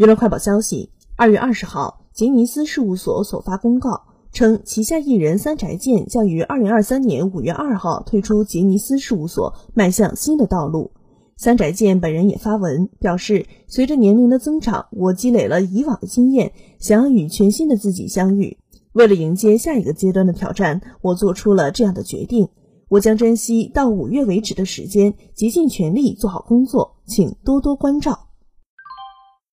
[0.00, 10.92] 娱乐快报消息：二月二十号，杰尼斯事务所所发公告称，旗下艺人三宅健将于二零二三年五月二号退出杰尼斯事务所，迈向新的道路。
[11.36, 18.56] 三宅健本人也发文表示，随着年龄的增长，我积累了以往的经验，想要与全新的自己相遇。
[18.92, 22.48] 为了迎接下一个阶段的挑战，我做出了这样的决定。
[22.88, 28.29] 我将珍惜到五月为止的时间，竭尽全力做好工作，请多多关照。